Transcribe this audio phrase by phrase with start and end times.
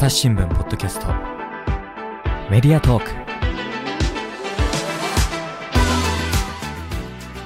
[0.00, 1.08] 朝日新聞ポッドキャスト。
[2.50, 3.10] メディアトーク。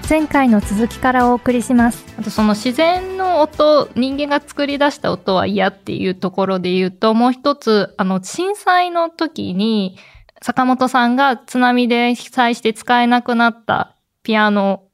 [0.08, 2.06] 前回の続きからお送りします。
[2.16, 9.98] あとその自然の音、人間が作り出した音は嫌っていうところで言うと、もう一つ、あの、震災の時に、
[10.40, 14.84] 坂本さんが津波で被災して使えなくなったピアノ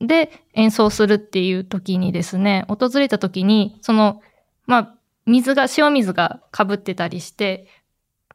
[0.00, 4.22] で演奏するっていう時にですね、訪れた時に、その、
[4.66, 4.97] まあ、
[5.28, 7.66] 水が、塩水が被ってたりして、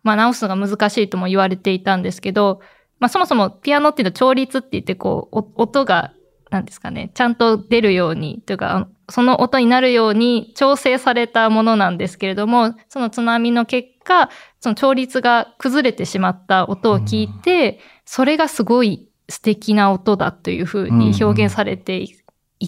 [0.04, 2.62] まあ直すのが難しいとも言われていたんですけど、
[3.00, 6.14] まあそもそもピアノっていうのは調律って言ってこう、音が
[6.53, 14.30] なんですかね、ちゃんと出るように、というか、その音になるように調整されたものなんですけれども、その津波の結果、
[14.62, 22.08] その調律が崩れてしまった音を聞いて、それがすごい素敵な音だというふうに表現されてい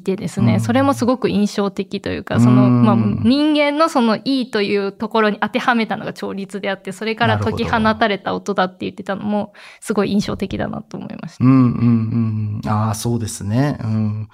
[0.01, 11.45] てですね、それもすごく印象的というか、その、まあ、人間のそのいいというところに当てはめたのが調律であって、それから解き放たれた音だって言ってたのも、すごい印象的だなと思いました。
[11.45, 12.69] うんうんうん。
[12.69, 13.77] ああ、そうですね。
[13.83, 14.29] うん。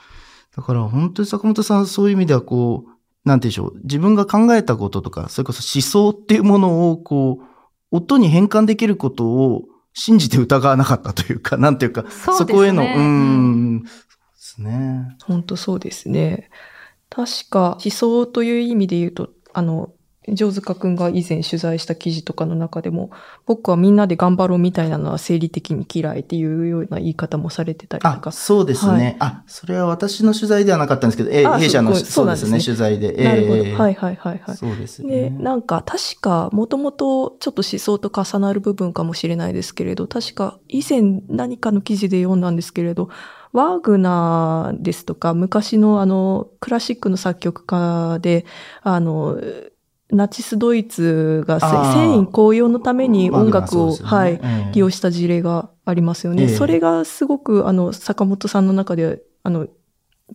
[0.56, 2.90] だから本当に坂本さんそういう意味ではこう、
[3.24, 3.80] なんて言うんでしょう。
[3.84, 7.46] 自分が考えたこととか、それこそ思想っていうものをこう、
[7.92, 13.84] 音に変換できることを信じて疑わなかったというか、なんていうか、そ,、ね、そこへの、うん、
[14.52, 15.16] ですね。
[15.24, 16.50] 本当そうですね。
[17.10, 19.92] 確か思想という意味で言うと、あの、
[20.30, 23.10] 上塚くんが以前取材した記事とかの中でも、
[23.48, 28.30] 僕はみんなで頑張ろうみたいなのは生理的に嫌いっていうような言い方もされてたりとか。
[28.30, 29.04] あ、そうですね。
[29.04, 33.12] はい、あ、それは私の取材ではなかったんですけど、え弊社のそうですね、取材で。
[33.24, 33.64] なるほど。
[33.64, 34.56] はいはいはいはい。
[34.56, 35.10] そうですね。
[35.10, 43.10] で、なんか確か、もともとちょっと思想と重なる部分かもしれないですけれど、確か以前何かの記事で読んだんですけれど、
[43.54, 48.46] ワーグナーですとか、昔のあの、クラシックの作曲家で、
[48.82, 49.40] あの、
[50.12, 54.40] ナチスドイツが戦意高揚のために音楽を、ね、はい、
[54.74, 56.44] 利用した事例がありますよね。
[56.44, 59.68] えー、それがすごく、あの、坂本さんの中で、あの、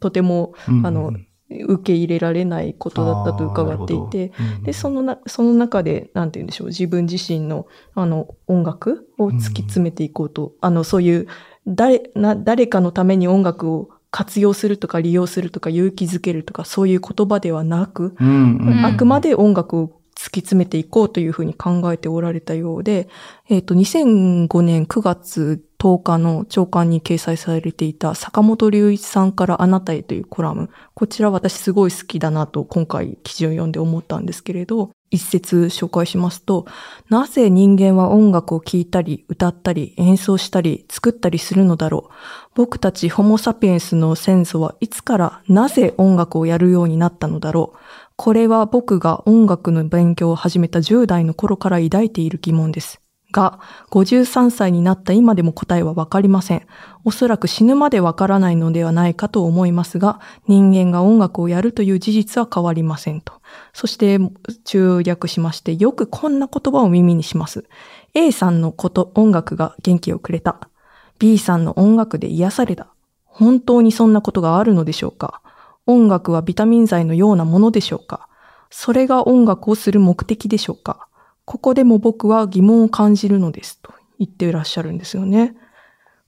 [0.01, 1.13] とても、うん、あの、
[1.49, 11.29] 受け入れられないことだったと伺っていて、うん、で、そのな、その中で、なんて言うんでしょう、自分自身の、あの、音楽を突き詰めていこうと、うん、あの、そういう
[11.67, 23.09] 誰、な、誰かのために音楽を活用するとか利用するとか勇気づけるとかそういう言葉ではなく、うんうん、あくまで音楽を突き詰めていこうというふうに考えておられたようで、
[23.49, 30.69] えっ、ー、と、2005年9月10日の朝刊に掲載されていた坂本隆一さんからあなたへというコラム。
[30.95, 36.67] こちら私すごい好きだなと今回記事を読んで思ったんですけれど、一節紹介しますと、
[37.09, 42.13] なぜ人間は音楽を聴いたり、歌ったり、演奏したり、作ったりするのだろう。
[42.57, 47.79] 僕たちホモサピエンスの先祖はいつからなぜ音楽をやるようになったのだろう。
[48.17, 53.06] これは僕が音楽の勉強を始めた10代の頃から抱いている疑問です。
[53.37, 53.61] が、
[53.91, 56.67] 53歳になった今でも答えはわかりません。
[57.05, 63.35] おそらく死ぬまでわからないのではないかと思いますが、人間が音楽をやるという事実は変わりませんと。
[63.75, 64.19] そして、
[64.65, 67.67] 中略しまして、よくこんな言葉を耳にします。
[68.15, 70.71] A さんのこと、音楽が元気をくれた。
[71.19, 72.89] B さんの音楽で癒された。
[73.27, 75.43] 本当にそんなことがあるのでしょうか
[75.85, 78.29] 音楽はビタミン剤のようなものでしょうか
[78.71, 81.06] それが音楽をする目的でしょうか
[81.47, 85.57] ここでも僕は疑問を感じるのですと言っていらっしゃるんですよね。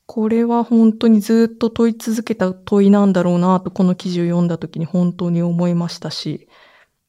[0.06, 6.48] これは本当にずっと問い続けた問いなんだろうなとこの記事を読んだ時に本当に思いましたし、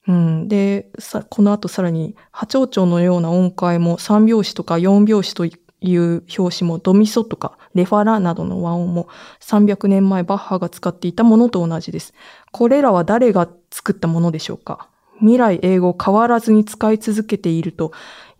[0.07, 0.47] うん。
[0.47, 5.51] で、さ、この後さらに、波長長のような音階も3拍子とか4拍子とい
[5.97, 9.07] う表紙もドミソとかレファラなどの和音も
[9.39, 12.13] 300年前バッハが使っていたものと同じです。
[12.51, 14.89] これらは誰が作ったものでしょうか？
[15.19, 17.91] 未来英語変わらずに使い続けていると、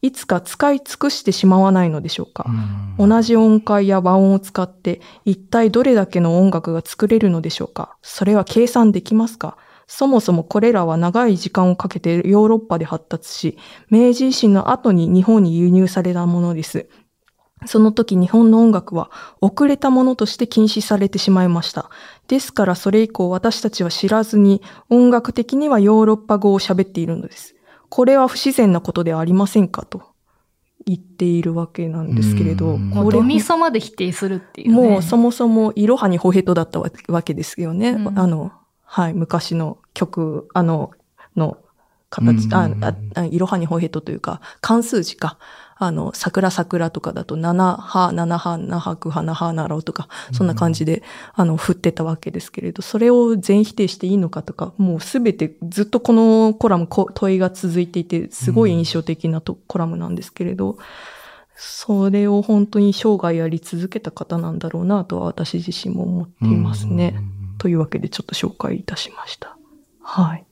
[0.02, 2.46] いつか使い尽くしてしまわないのでしょうか？
[2.98, 7.98] 同じ音階や和音を使って一体どれだけの音楽が作れるのでしょうか？
[8.02, 9.58] それは計算できますか？
[9.88, 13.58] そもそもこれらは長い時間をかけてヨーロッパで発達し、
[13.90, 16.88] 明治維新の後に日本に輸入されたものです。
[17.66, 19.12] その時日本の音楽は
[19.42, 21.90] 遅れたものとして禁止されてしまいました。
[22.28, 27.56] ですからそれ以降私たちは知らずに音楽的にはヨーロッパ語を喋っているのです。
[27.90, 29.86] これは不自然なことではありませんか？
[29.86, 30.04] と
[30.86, 32.80] 言っているわけなんですけれど。
[32.94, 37.90] これドミソまで否定するっていう、ね、もうそもそもイロハにホヘトだったわけですよね。
[37.90, 38.54] うん、あの、
[38.86, 40.92] はい、昔の曲、あの、
[41.36, 41.58] の
[42.10, 45.38] 形、うんあ、あ、あいろはにほへとというか、関数字か。
[45.82, 51.04] あの、桜桜とかだと、七波、七波、那覇波、那覇なろとか、そんな感じで、
[51.34, 60.78] あの、振ってたわけですけれど、それを全否定していいのかとか、もうすべてずっとこのコラムこ問いが続いていて、すごい印象的なと、コラムなんですけれど、
[61.56, 67.16] それを本当に生涯やり続けた方なんだろうなとは私自身も思っていますね。
[67.58, 69.58] というわけでちょっと紹介いたしました。
[70.02, 70.46] はい。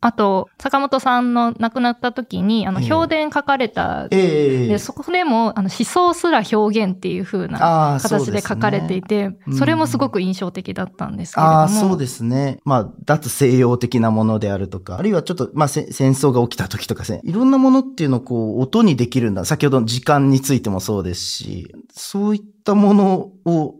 [0.00, 11.58] あと、坂本さんの亡くなった時に、あの、ええ評伝書かれた、ええで、そこでも、あの、思想すら表現っていう風な形で書かれていて、そねそれもすごく印象的だったんですけれども。
[11.60, 12.60] ああ、そうですね。
[12.64, 19.46] まあ、脱西洋的なものであるとか、あるいはちょっと、まあ、せ戦争が起きた時とかね、いろんなものっていうのをこう、音にできるんだ。
[19.46, 23.74] 先ほどの時間についてもそうですし、そういったものを、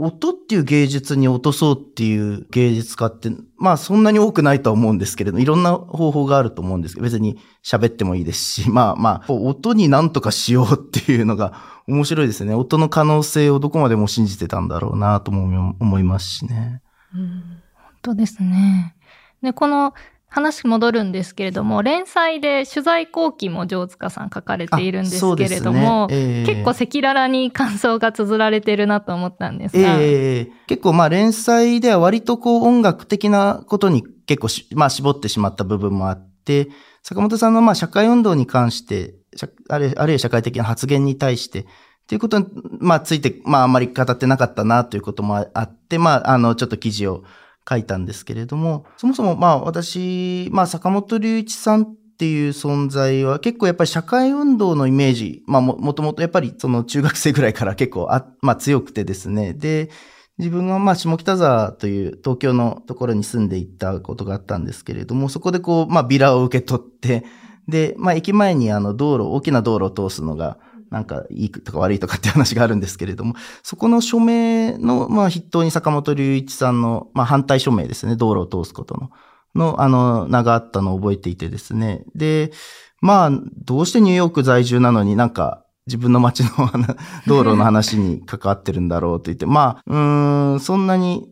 [0.00, 11.52] 音っていう芸術に落とそうっていう芸術家って、まあそんなに多くないとは思うんですけれど、いろんな方法があると思うんですけど、別に喋ってもいいですし、まあまあ、音に何とかしようっていうのが
[11.88, 12.54] 面白いですね。
[12.54, 16.80] 音の可能性をどこまでも信じてたんだろうなとも思いますしね。
[17.14, 17.42] うん
[17.74, 18.94] 本当ですね。
[19.42, 19.94] で、この
[20.30, 26.16] 話戻るんですけれども、連載で取材後期も城塚さん書かれているんですけれども、ね。
[26.16, 26.46] ええ。
[26.46, 30.52] 結構赤裸々に感想が綴られてるなと思ったんですが、ええ。
[30.66, 36.68] 結構まあ連載では割とこう音楽的なことに結構し、まあ絞ってしまった部分もあって、
[37.02, 41.64] 坂本さんのまあ社会運動に関して、社あるあるいは社会的な発言に対して、っ
[42.06, 42.46] ていうことに、
[42.80, 47.24] まあついて、まああんまり語ってなかったなということもあって、まああのちょっと記事を
[47.68, 59.52] 書いたんですけれども、そもそもまあ私、まあ坂本隆一さんっていう存在は結構やっぱり社会運動のイメージ、まあももともとやっぱりその中学生ぐらいから結構あ、まあ強くてですね。
[59.52, 59.90] で、
[60.38, 67.24] 自分がまあ下北沢という東京のところに住んでいったことがあったんですけれども、そこでこう、まあビラを受け取って、
[67.68, 70.58] で、まあ駅前にあの道路、大きな道路を通すのが、
[70.90, 79.10] なんかいいとか悪いとかって話があるんですけれども、そこの署名の、まあ筆頭に坂本隆一さんの、まあ反対署名ですね、道路を通すことの、
[79.54, 82.04] の、あの、名があったのを覚えていてですね。
[82.14, 82.52] で、
[83.00, 83.30] まあ、
[83.64, 86.50] どうしてニューヨーク在住なのになんか、自分の街の
[87.26, 91.28] 道路の話に関わってるんだろうと言って、まあ、うーん、そんなに、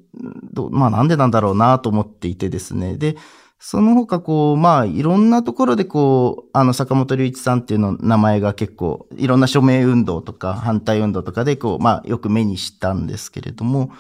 [0.53, 2.97] どまあなんでなんだろうなと思っていてですね。
[2.97, 3.17] で、
[3.59, 13.91] その他こう、まあいろんなところでこう、あの坂本龍一さんっていうの名前が結構、いろんな署名運動とか反対運動とかでこう、まあよく目にしたんですけれども、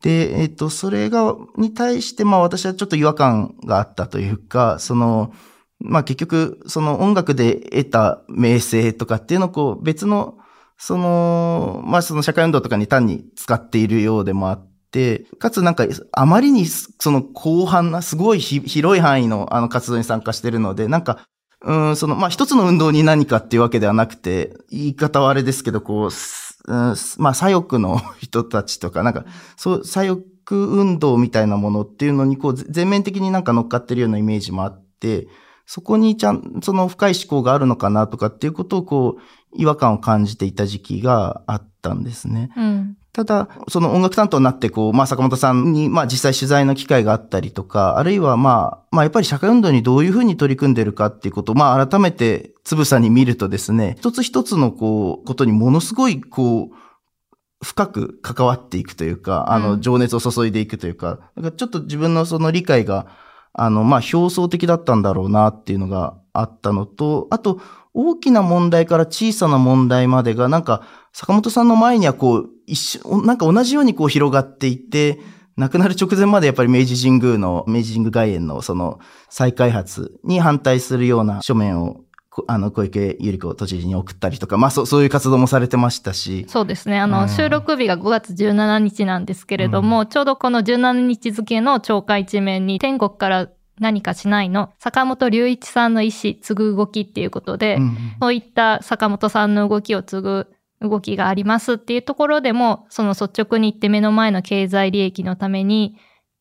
[0.00, 5.32] で、えっと、それが、に対してまあ私はちょっと違和感があったというか、その、
[5.80, 10.38] まあ結局、その音楽で得た名声とかっていうのをこう別の、
[10.76, 21.26] その、まあその社会運動とかに単に使っているようでもあってて、かつなんかあまりにその広範な、すごい広い範囲のあの活動に参加してるので、なんか、
[21.62, 29.24] うん、その、まあ一つの運動に何かっていうわけではなくて、言い方はあれですけど、こう、うん、まあ左翼の 人たちとか、なんか、
[29.56, 35.26] そう、左翼運動みたいなものっていうのに、こう、全面的になんか乗っかってるようなイメージもあって、
[35.66, 39.20] そこにちゃん、その深い思考があるのかなとかっていうことをこう、
[39.54, 42.50] 違和感を感じていた時期があったんですね。
[42.56, 42.96] うん。
[43.12, 63.06] ただ、その音楽担当になって、こう、まあ、坂本さんに、まあ、実際取材の機会があったりとか、あるいは、まあ、まあ、やっぱり社会運動にどういうふうに取り組んでるかっていうことを、まあ、改めて、つぶさに見るとですね、一つ一つの、こう、ことにものすごい、こう、深く関わっていくというか、あの、うん情熱を注いでいくというか、だからちょっと自分のその理解が、
[63.52, 67.60] あの、まあ、表層的だったんだろうなっていうのがあったのと、あと、
[67.94, 70.82] 大きな問題から小さな問題までが、なんか、
[71.12, 75.20] 坂本さんの前にはこう、一緒、なんか同じようにこう広がっていて、
[75.56, 78.98] 亡くなる直前までやっぱり明治神宮の、明治神宮外苑のその
[79.30, 86.98] 再開発に反対するような書面を、こあの、小池百合子都知事に送ったりとか、まあそう、そういう活動もされてましたし、そうですね。
[86.98, 87.28] あの、うん。
[87.28, 93.48] 収録日が5月17日なんですけれども、ちょうどこの17日付の超過一面に、天国から
[93.80, 100.46] 何かしないの、坂本隆一さんの意思、継ぐ動きっていうことで、うんそういった坂本さんの動きを継ぐ
[100.80, 105.96] 動きがありますっていうところでも、その率直に言って目の前の経済利益のために、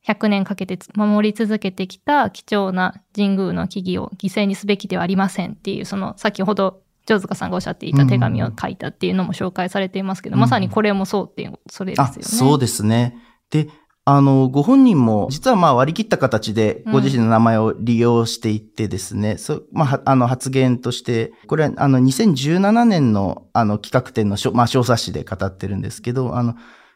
[0.05, 13.17] 100年かけて守り続けてきた貴重な神宮の木々を犠牲にすべきではありませんっていう、その先ほど、城塚さんがおっしゃっていた手紙を書いたっていうのも紹介されていますけど、うんまさにこれもそうっていう、それですよあね。、そうですね。
[13.49, 13.69] で、
[14.05, 26.55] あの、ご本人も、実はまあ割り切った形で、ご自身の名前を利用していってですね、そう、まあ、はあの、発言として、これは、あの、2017年の、あの、企画展のまあ、小冊子で語ってるんですけど、あの、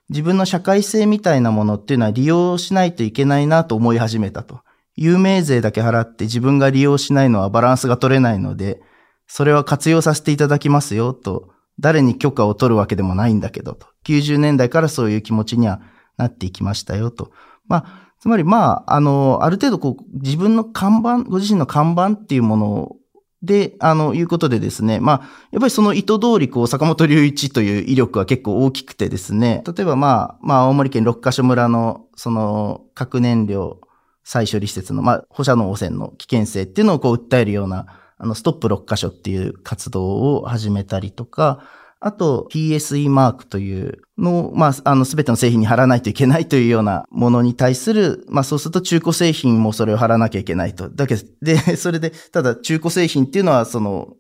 [0.10, 4.62] 自分の社会性みたいなものっていうのは利用しないといけないなと思い始めたと。
[4.96, 8.82] 有名税だけ払って自分が利用しないのはバランスが取れないので、
[9.28, 11.50] それは活用させていただきますよと、
[11.80, 13.88] 誰に許可を取るわけでもないんだけどと。
[14.06, 15.82] 90年代からそういう気持ちには
[16.18, 17.32] なっていきましたよと。
[17.68, 22.96] まあ、つまりまあ、あの、ある程度こう、自分の看板、ご自身の看板っていうもの
[23.44, 25.16] で、あの、いうことでですね、まあ、
[25.52, 33.80] やっぱりその意図通り、こう、坂本隆一という威力は結構大きくてですね、例えばまあ、まあ、青森県六ヶ所村の、その、核燃料
[34.24, 37.86] 再処理施設の、まあ、放射能汚染の危険性っていうのをこう、訴えるような、
[38.18, 41.60] あの、ストップ六箇所っていう活動を始めたりとか、
[42.00, 50.90] あと PSE マークというのを、まあ、あの、すべての製品に貼らないといけないというようなものに対する、まあ、そうすると中古製品もそれを貼らなきゃいけないと。
[50.90, 54.14] だけど、で、 それで、ただ中古製品っていうのは、その、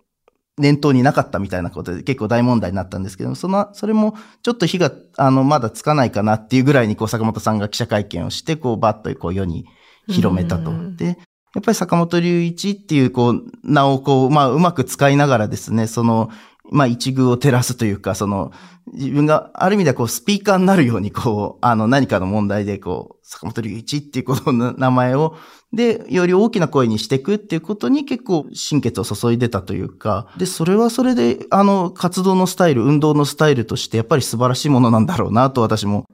[0.57, 9.67] 念頭になかったみたいなことで結構大問題になったんですけどその、それもちょっと火が、あの、まだつかないかなっていうぐらいに、こう、坂本さんが記者会見をして、こう、バッとこう、世に
[10.07, 10.71] 広めたと。
[10.95, 11.13] で、や
[11.59, 16.31] っぱり坂本隆一っていう、こう、名をこう、まあ、うまく使いながらですね、その、
[16.71, 18.51] まあ、一遇を照らすというか、その、
[18.93, 25.35] 自分がある意味ではこう、スピーカーになるように、こう、あの、何かの問題で、こう、坂本隆一っていうことの名前を、
[25.73, 36.05] で、より大きな声にしていくっていうことに結構心血を注いでたというか、で、それはそれで、あの、活動のスタイル、運動のスタイルとして、やっぱり素晴らしいものなんだろうなと私も、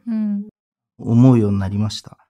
[0.97, 2.22] 思うようになりました。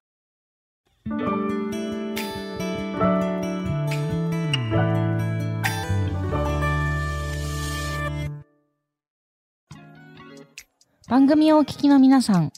[11.09, 12.53] 番組をお聞きの皆さん、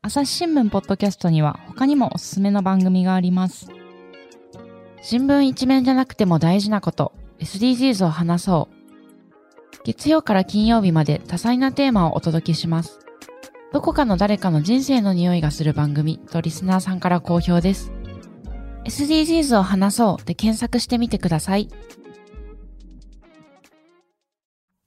[0.00, 3.68] 朝日新聞ポッドキャストには他にもおすすめの番組があります。
[5.02, 8.74] 新聞一面じゃなくても大事なこと、SDGs を話そう。
[9.84, 13.00] 月曜から金曜日まで多彩なテーマをお届けします。
[13.70, 17.92] どこかの誰かの人生の匂いがする番組とリスナーさんから好評です。
[18.84, 21.68] SDGs を話そうで検索してみてください。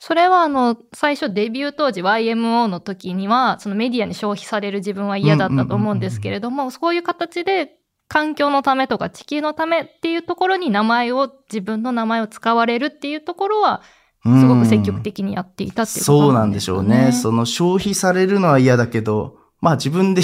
[0.06, 7.78] それはあの、最初デビュー当時 YMO の時には、そのメディアに消費される自分は嫌だったと思うんですけれども、そういう形で
[8.10, 13.82] 環境のためとか地球のためっていうところに名前を、自分の名前を使われるっていうところは、
[14.26, 17.14] すごく積極的にやっていたっていうこと、ね、そうなんでしょうね。
[17.14, 20.22] その消費されるのは嫌だけど、まあ自分で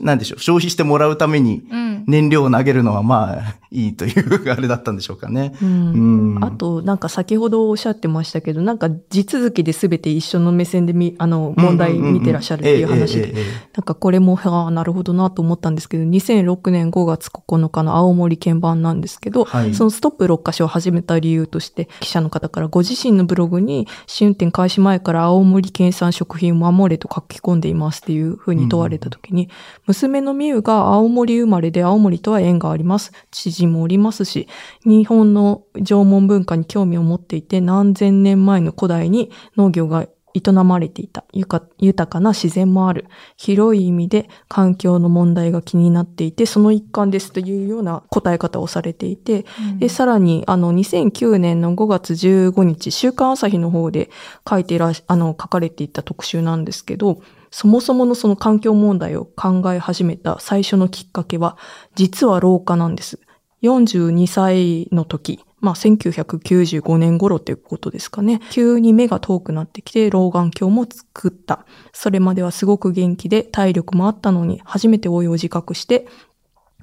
[0.00, 1.64] なんでしょう、消費してもらうために
[2.06, 5.54] 燃料を投げるのはまあいいというあれだったんでしょうかね。
[5.60, 6.34] うん。
[6.36, 13.34] うん、あと、なんか先ほどおっしゃってましたけど、なんか地続きで全て一緒の目線でみ、あの、問題見てらっしゃるっていう話で、
[13.74, 29.48] なんかこれも、ああ、なるほどなと思ったんですけど、2006年5月9日の青森鍵盤なんですけど、はい、そのストップ6箇所を始めた理由として、記者の方からご自身のブログに、試運転開始前から青森県産食品を守れと書き込んでいますっていうふうに問われたときに、
[29.86, 33.12] 娘の美優が青森生まれで青森とは縁があります。
[33.30, 34.48] 知人もおりますし、
[34.84, 43.06] 日本の縄文文化に興味を持っていて、何千年前の古代に農業が営まれていた豊かな自然もある。
[43.36, 54.10] 広い意味で環境の問題が気になっていて、その一環ですというような答え方をされていて、うん、で、さらに、あの、2009年の5月15日、週刊朝日の方で
[54.48, 57.20] 書いてらあの、書かれていた特集なんですけど、
[57.56, 61.56] そもそものその環境問題を考え始めた最初のきっかけは、
[61.94, 63.20] 実は老化なんです。
[63.62, 68.40] 42歳の時、まあ1995年頃ということですかね。
[68.50, 71.64] 急に目が遠くなってきて老眼鏡も作った。
[71.92, 76.08] それまではすごく元気で体力もあったのに初めて老いを自覚して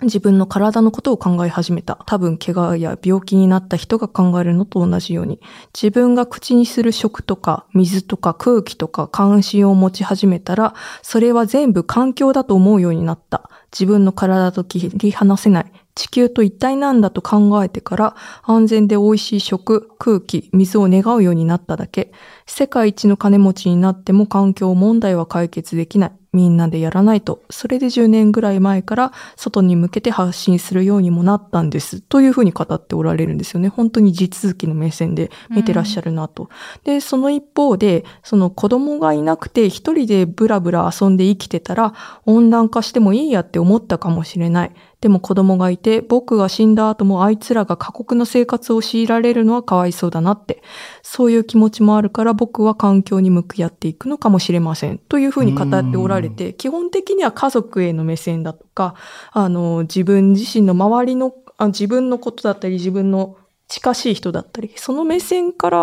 [0.02, 2.00] 自分の体のことを考え始めた。
[2.08, 5.40] 多分怪我や病気になった人が考えるのと同じように。
[5.74, 13.50] 自分が口にする食とか水とか空気とか関心を持ち始めたら、それは全部環境だと思うようになった。
[13.72, 15.72] 自分の体と切り離せない。
[15.94, 22.12] 地球と一体なんだと考えてから安全で美味しい食、空気、水を願うようになっただけ。
[22.48, 26.21] 世界一の金持ちになっても環境問題は解決できない。
[26.34, 27.44] みんなでやらないと。
[27.50, 32.00] それで10年ぐらい前から外に向けて発信するようにもなったんです。
[32.00, 33.68] というふうに語っておられるんですよね。
[33.68, 36.44] 本当に地続きの目線で見てらっしゃるなと。
[36.44, 36.50] うん、
[36.86, 41.94] で、その一方で、その子供がいなくて一人でブラブラ遊んで生きてたら
[42.26, 44.72] 温暖化してもいいやって思ったかもしれない。
[45.02, 50.62] でも子供がいて、僕が死んだ後もあいつらが過酷な生活を強いられるのはかわいそうだなって。
[51.02, 55.00] そういう気持ちもあるから僕は環境に向き合っていくのかもしれません。
[55.00, 58.96] というふうに語っておられて、基本的には家族への目線だとか、
[59.32, 63.38] あの、自分自身の周りの、あ自分のことだったり、自分の
[63.68, 65.80] 近しい人だったり、その目線から、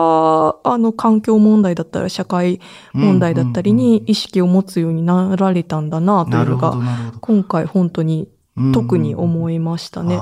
[0.63, 2.61] あの、環境問題だったら、社会
[2.93, 6.77] 問題だったりに意識を持つようになられたんだな、というのが、
[7.21, 8.29] 今回本当に
[8.75, 10.19] 特に思いましたね。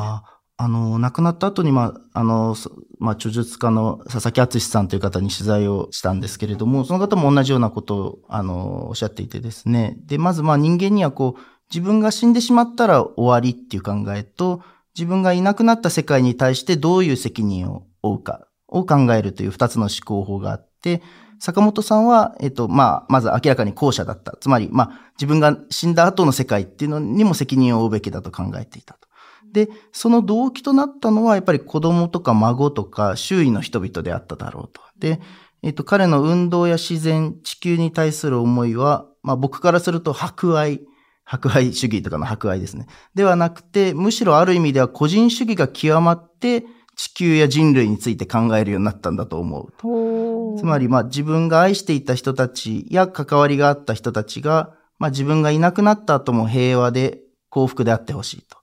[0.59, 2.57] あの、亡くなった後に、まあ、あの、
[2.99, 9.99] まあ、著述家の佐々木敦さんという方に取材をしたんですけれども、その方も同じようなことを、あの、おっしゃっていてですね。
[10.07, 14.63] で、まず、まあ、人間にはこう、自分が死んでしまったら終わりっていう考えと、
[14.97, 21.03] 自分がいなくなった世界に対してどういう責任を負うかを考えるという二つの思考法があって、
[21.39, 24.39] 坂本さんは、えっと、まあ、まず明らかに後者だった。
[24.41, 29.06] つまり、まあ、自分が死んだ後の世界っていうのにも責任を負うべきだと考えていたと。
[29.53, 34.81] で、その動機となったのは、やっぱり子供とか孫とか周囲の人々であっただろうと。
[34.99, 35.21] で、
[35.63, 40.83] えっと、彼の運動や自然、地球に対する思いは、まあ僕からすると博愛、
[41.25, 42.87] 博愛主義とかの博愛ですね。
[43.15, 46.65] ではなくて、むしろある意味では個人主義が極まって、
[46.97, 50.57] 地球や人類について考えるようになったんだと思うと。
[50.59, 58.57] つまり、まあ自分が愛していた人たちや関わりがあった人たちが、まあ自分がいなくなった後も平和で幸福であってほしいと。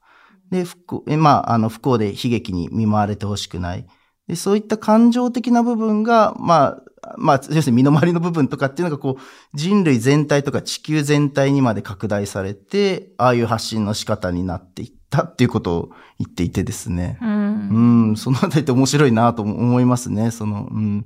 [0.53, 3.87] で、不幸、えまあ、あの、不幸で悲劇に見舞われてほしくない。
[4.27, 17.17] で、そういった感情的な部分が、まあ、まあ、要するに身の回りの部分とかっていうのがこう、人類全体とか地球全体にまで拡大されて、ああいう発信の仕方になっていったっていうことを言っていてですね。
[17.21, 20.29] うんうん、そのあたりって面白いなと思いますね。
[20.29, 21.05] その、うん、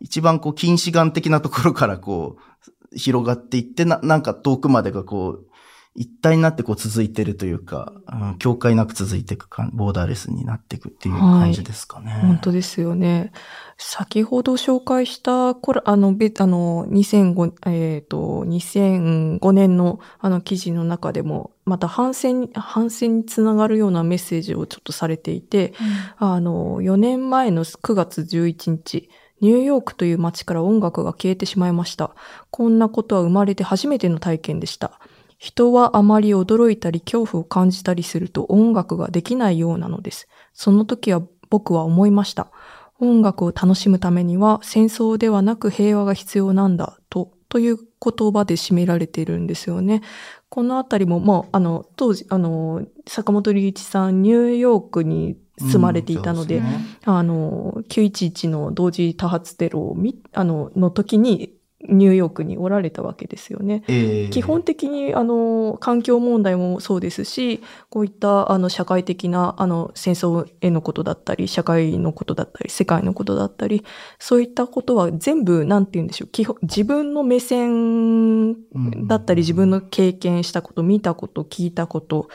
[0.00, 5.46] 一番こう、近視眼的なところからこう、広がっていって、な、なんか遠くまでがこう、
[5.96, 12.12] 一体になってこう続いてるというか、うん、境界なく続いていくか、ボーダーレスになっていくっていう感じですかね。
[12.20, 13.32] 本当ですよね。
[13.78, 25.72] 先ほど紹介した、これ、あの、べあの、2005、えっ、と、2005年のあの記事の中でも、また反戦に、反戦につながるようなメッセージをちょっとされていて、
[26.18, 29.08] あの、4年前の9月11日、
[29.40, 32.14] ニューヨークという街から音楽が消えてしまいました。
[32.50, 35.00] こんなことは生まれて初めての体験でした。
[35.38, 40.28] 人はあまり驚いたり恐怖を感じたりすると音楽ができないようなのです。
[40.52, 42.48] その時は僕は思いました。
[42.98, 50.02] 音楽を楽しむためには戦争ではなく平和が必要なんだと、という言葉で締められているんですよね。
[50.48, 61.55] このあたりも、もう、あの、当時、あの、坂本龍一さん、ニューヨークに住まれていたので、うんそうすねあの、911の同時多発テロを見、あの、の時に
[61.88, 63.82] ニューヨークにおられたわけですよね。
[63.88, 64.30] ええ。
[64.30, 73.84] 基本的に、あの、環境問題もそうですし、こういった、あの、社会的な、あの、戦争へのことだったり、社会のことだったり、世界のことだったり、
[74.18, 78.54] そういったことは全部、なんて言うんでしょう、基本、自分の目線
[79.06, 82.28] だったり、自分の経験したこと、見たこと、聞いたこと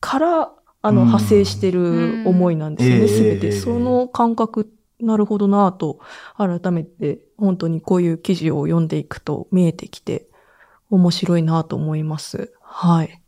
[0.00, 1.06] から、あの、うん。
[1.06, 3.08] 派生してる思いなんですよね、うん。
[3.08, 3.46] すべて。
[3.46, 3.52] ええ。
[3.52, 6.00] その感覚、なるほどなぁと、
[6.36, 10.28] 改めて、本当にこういう記事を読んでいくと見えてきて、
[10.90, 12.52] 面白いなぁと思います。
[12.62, 13.20] はい。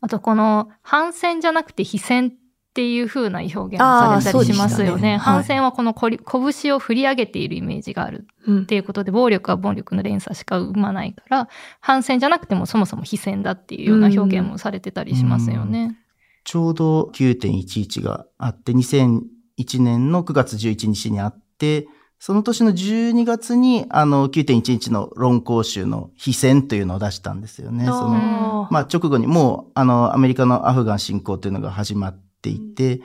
[0.00, 2.32] あとこの反戦じゃなくて非戦っ
[2.74, 5.02] ていう風な表現をされたりしますよね。
[5.02, 11.48] ねはい反戦はこのこり拳を振り上げているイメージがあるうんっていうことで、暴力は暴力の連鎖しか生まないから、
[11.80, 15.96] 反戦じゃなくてもそもそも非戦だっていうような表現もされてたりしますよね。
[16.42, 19.20] ちょうど9.11があって、2001
[19.56, 21.86] 年の9月11日にあって、
[22.18, 27.84] その年の12月に、あの、9.11の論考集の非戦というのを出したんですよね。
[27.84, 33.02] そのまあ、直後にもう、あの、アメリカのアフガン侵攻というのが始まっていて、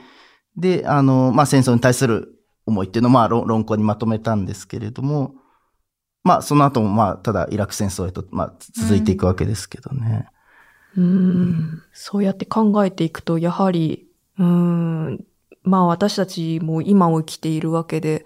[0.56, 5.34] で、あの、まあ、戦争に対する思いっていうのを、まあ、論論考にまとめたんですけれども、
[6.22, 10.28] まあ、その後も、まあ、ただ、イラク戦争へと、まあ、続いていくわけですけどね。
[10.96, 14.08] うんそうやって考えていくと、やはり、
[14.38, 15.24] うん、
[15.62, 18.24] まあ私たちも今を生きているわけで、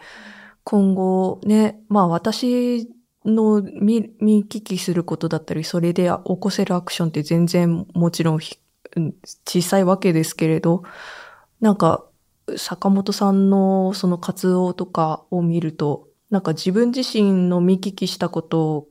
[0.63, 2.89] 今後ね、まあ私
[3.25, 8.59] の見聞きすることだったり、それで起こせるアクションって全然もちろんひ
[8.97, 10.83] うん小さいわけですけれど、
[11.61, 12.05] なんか
[12.57, 18.87] 坂本さんのその活動とかを見ると、なんか自分自身の見聞きしたこと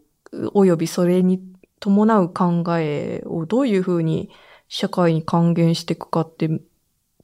[0.54, 1.42] およびそれに
[1.80, 4.30] 伴う考えをどういうふうに
[4.68, 6.50] 社会に還元していくかって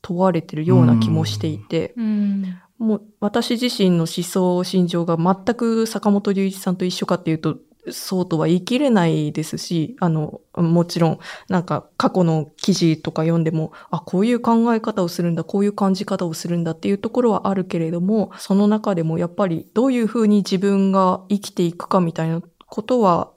[0.02, 2.60] 問われてるような気もしていて、うん。
[2.78, 7.58] もう私自身の思想、心情が全く坂本龍一さんと一緒かっていうと、
[7.92, 23.32] そうとは言い切れないですし、あの、もちろん、なんか過去の記事とか読んでも、あ、こういう考え方をするんだ、こういう感じ方をするんだっていうところはあるけれども、その中でもやっぱりどういうふうに自分が生きていくかみたいなことは、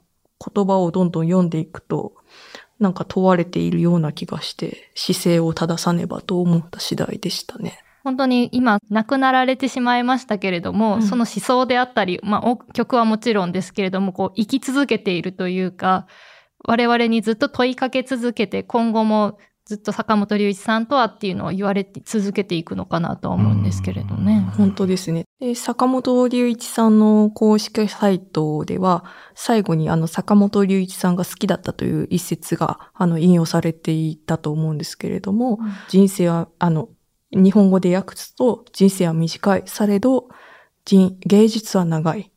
[0.55, 2.13] 言葉をどんどん読んでいくと、
[2.83, 7.79] なんか問われているような気がして、姿勢を正さねばと思った次第でしたね。
[8.03, 16.05] 本当に今亡くなられてしまいましたけれども、うんその思想であったり、まあ、お曲はもちろんですけれどもこう生き続けているというか
[16.65, 19.37] 我々にずっと問いかけ続けて今後も
[19.73, 24.47] ずっと坂本龍一さんとはっていうのを言われて続けていくのかなとは思うんですけれどね。
[24.55, 25.25] 本当ですね。
[25.39, 36.89] で、坂本龍一さんの公式サイトでは、最後にあの坂本龍一さんが好きだったという一節があの引用されていたと思うんですけれども、うん人生は、あの、
[37.31, 39.63] 日本語で訳すと、人生は短い。
[39.65, 40.27] されど、
[40.85, 42.31] 人、芸術は長い。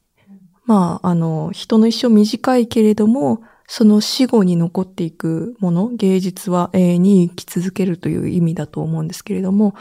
[0.64, 9.74] まあ、あの、人の一生短いけれども、その死後に残っていくもの、芸術は永遠に生き続けるという意味だと思うんですけれども、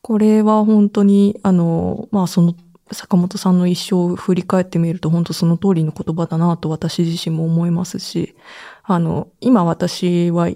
[0.00, 2.54] これは本当に、あの、まあ、その、
[2.92, 8.36] 坂本さんの一生を振り返ってみると、本当その通りの言葉だなと私自身も思いますし、
[8.84, 10.48] あの、今私は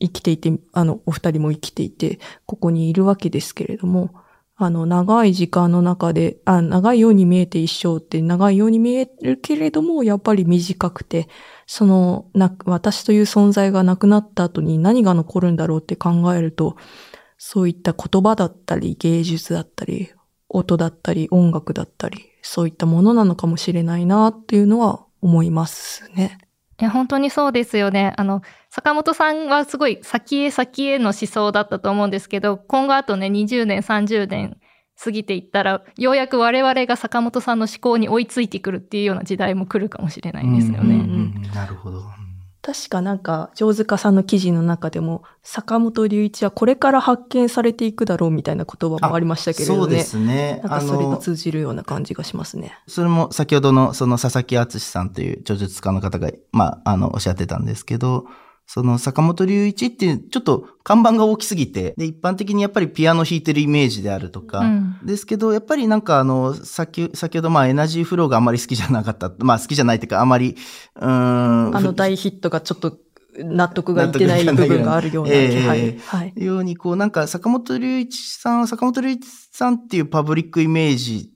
[0.00, 4.10] 生きていて、あの、お二人も生きていて、ここにいるわけですけれども、
[4.58, 11.28] あの、長い時間の中で、あ、長いように見えて一生って長いように見えるけれども、やっぱり短くて、
[11.66, 16.76] その、な、私という存在がなくなった後に何が残るんだろうって考えると、
[17.36, 20.10] そういった言葉だったり、芸術だったり、
[20.48, 26.38] 音だったり、音楽だったり、そういったものなのかもしれないなっていうのは思いますね。
[26.78, 28.12] いや、本当にそうですよね。
[28.16, 34.58] あの、坂本さんはすごい先へ先への思想だったと思うんですけど、今後あとね、20年、30年
[35.02, 40.96] 過ぎていったら、ようやく我々が坂本さんの思考に追いついてくるっていうような時代も来るかもしれないですよね。
[40.96, 42.02] うんうんうんなるほど。
[42.66, 49.78] 確かなんか、上塚さんの記事の中でも、坂本龍一はこれから発見されていくだろうみたいな言葉もありましたけれどね。
[49.78, 50.60] そうですね。
[50.64, 52.76] なんかそれあのが通じるような感じがしますね。
[52.88, 58.26] それも先ほどのその佐々木敦さんという著述家の方が、まあ、あの、おっしゃってたんですけど、
[58.66, 69.32] その坂本龍一ってちょっと看板が大きすぎて、で、一般的にやっぱりピアノ弾いてるイメージであるとか、うんですけど、やっぱりなんかあの、先、先ほどまあエナジーフローがあんまり好きじゃなかった。
[69.38, 70.56] まあ好きじゃないっていうか、あまり、
[70.96, 71.76] うーん。
[71.76, 72.98] あの大ヒットがちょっと
[73.38, 75.80] 納得がいってない部分があるような気配。
[75.80, 76.32] ええはい。
[76.36, 81.30] ように、こう、なんか、坂本龍一さん、坂本龍一さんっていうパブリックイメージ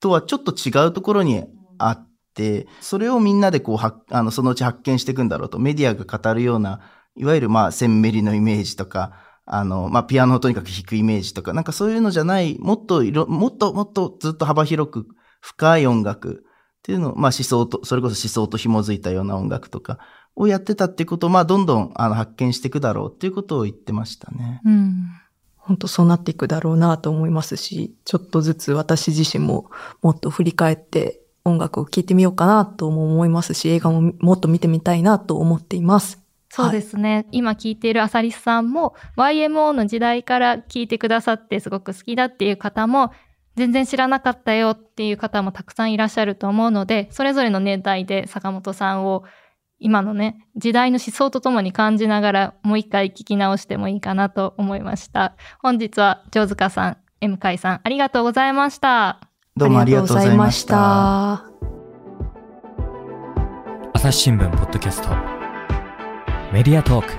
[0.00, 1.44] とはちょっと違うところに
[1.78, 2.07] あって、
[2.80, 6.80] それをみんなでこう、はあの、そのうち発見していくんだろうと、メディアが語るような、
[7.16, 9.12] いわゆるまあ、センメリのイメージとか、
[9.44, 15.06] あの、まあ、ピアノをとにかく弾くイメージとか、なんかそういうのじゃない、もっといろ、もっともっとずっと幅広く
[15.40, 16.44] 深い音楽
[16.78, 19.98] っていうのを、まあ、思想と、それこそ思想と紐づいたような音楽とか
[20.36, 24.60] をやってたっていうことを、まあ、どんどん、あの、発見していくだろうっていうことを言ってましたね。
[24.64, 25.10] うん。
[25.56, 29.70] 本当そうなっていくだろうなと思いますし、ちょっとずつ私自身も
[30.00, 36.20] もっと振り返って音楽を聴いてみようかなとも思いますし、映画ももっと見てみたいなと思っています。
[36.50, 37.26] そうですね。
[37.30, 43.12] 今聞いているアサリスさんも YMO の時代から聞いてくださってすごく好きだっていう方も
[43.56, 49.24] 全然知らなかったよっていう方もたくさんいらっしゃると思うので、それぞれの年代で坂本さんを
[49.80, 55.36] 今のね、時代の思想とともに感じながらもう一回聞き直してもいいかなと思いました。
[55.60, 59.27] 本日は城塚さん、M 海さん、ありがとうございました。
[59.58, 61.42] どうもありがとうございました。
[63.92, 65.08] 朝日新聞ポッドキャスト
[66.52, 67.12] メディアトーク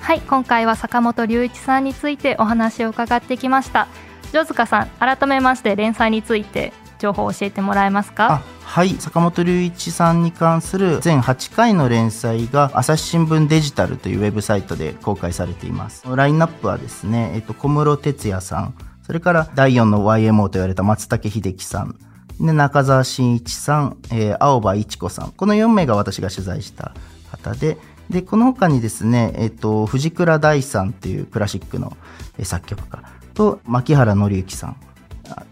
[0.00, 3.86] はい、今回は坂本龍一さんについてお話を伺ってきました。
[4.30, 8.36] 城塚さん、改めまして連載について情報を教えてもらえますか？
[8.36, 8.90] あはい。
[9.00, 16.04] 坂本龍一さんに関する全8回の連載が朝日新聞デジタルというウェブサイトで公開されています。
[16.06, 18.74] ラインナップはですね、えっと、小室哲哉さん。
[19.02, 21.96] それから第4の YMO と言われた松竹秀樹さん。
[22.38, 25.32] で中澤真一さん、えー青葉一子さん。
[25.32, 26.94] この4名が私が取材した
[27.32, 27.76] 方で。
[28.08, 31.96] でこの他にですね、えっと、藤倉大さんというクラシックの
[32.40, 33.02] 作曲家
[33.34, 34.76] と牧原紀之さん。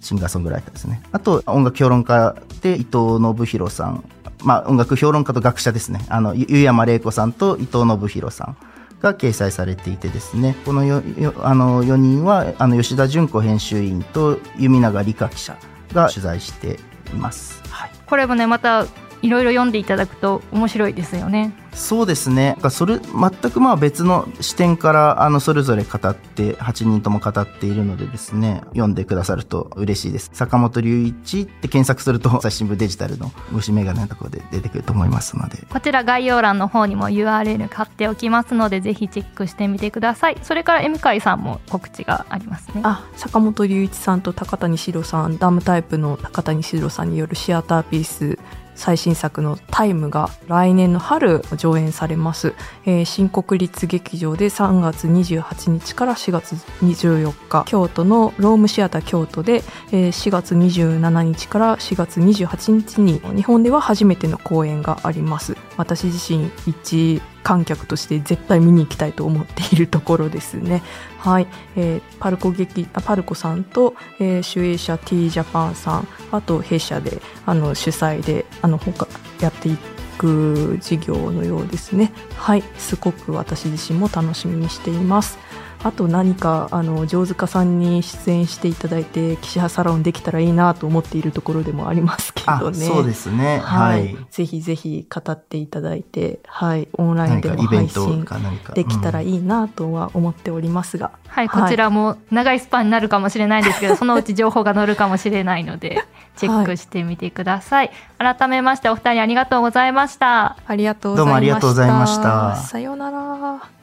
[0.01, 1.03] シンガーソングライターですね。
[1.13, 4.05] あと、音楽評論家で伊藤信弘さん。
[4.45, 6.01] まあ、音楽評論家と学者ですね。
[6.09, 8.57] あの、湯山玲子さんと伊藤信弘さん
[9.01, 10.57] が掲載されていてですね。
[10.65, 15.57] このよよあの4人は、あの、吉田純子編集員と弓永理香記者
[15.93, 16.79] が取材して
[17.13, 17.61] います。
[17.71, 17.91] はい。
[18.07, 18.87] これもね、また
[19.23, 21.53] いろいろ読んでいただくと面白いですよね。
[21.79, 22.57] そうですね。
[22.71, 30.31] それ、全くまあ別の視点から、あの、それぞれ語って、8人とも語っているのでですね、読んでくださると嬉しいです。
[30.35, 35.65] 坂本龍一って検索すると、朝日新聞デジタルの虫眼鏡のところで出てくると思いますので。
[35.71, 40.37] こちら概要欄の方にも URL 貼っておきますので、ぜひチェックしてみてください。
[40.43, 42.81] それから M 海さんも告知がありますね。
[42.83, 48.39] あ、坂本龍一さんと高谷史郎さん、ダムタイプの高谷史郎さんによるシアターピース
[48.79, 52.55] 最新作のタイムが来年の春上演されます。
[52.87, 65.57] えー新国立劇場で3月28日から4月24日、京都のロームシアター京都で、えー4月27日から4月28日に日本では初めての公演があります。
[65.77, 70.83] 私自身一観客として絶対見に行きたいと思っているところですね。
[71.19, 79.09] はい、えーパルコ劇あパルコさんと、えー、主演者 T ジャパンさんあと弊社であの主催であの他
[79.41, 79.79] やってい
[80.19, 82.13] く事業のようですね。
[82.37, 85.39] はい、すごく私自身も楽しみにしています。
[85.85, 92.77] あと何かあの上手家さんに出演していただいて岸派サロンできたらいいなと思っているところでもありますけあどね。
[92.77, 93.59] そうですね。
[93.59, 94.17] ははいい。
[94.31, 98.27] ぜひぜひ語っていただいて、はい、オンラインでも配信。
[98.75, 99.29] できたらい。
[99.29, 106.03] いいなとは思っておりますが、はい、はいこちらも長いスパンになるかもしれないんですけど、 そのうち情報が載るかもしれないので、
[106.37, 107.91] チェックしてみてください。
[108.19, 110.57] 改めましてお二人ありがとうございました。
[110.67, 111.27] ありがとうございました。
[111.27, 113.78] どうもありがとうございましたさようなら。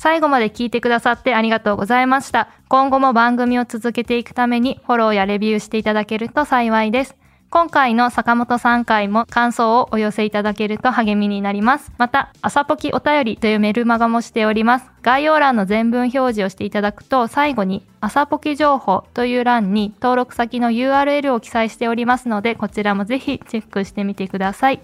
[0.00, 2.48] 最後まで聞いてくださってありがとうございました。
[2.68, 7.16] 今後も番組を続けていくためにフォローやレビューしていただけると幸いです。
[7.50, 11.92] 今回の坂本さん回も感想をお寄せいただけると励みになります。
[11.98, 14.86] また、朝ポキお便りというメルマガもしております。
[15.02, 24.80] 概要欄の全文表示をしていただくと、最後に朝ポキ情報という欄に登録先の URL を記載しておりますので、こちらもぜひチェックしてみてください。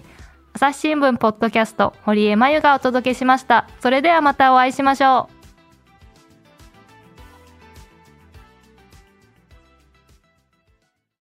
[0.57, 3.67] 朝日新聞ポッドキャスト、堀江真由がお届けしました。
[3.79, 5.36] それではまたお会いしましょう。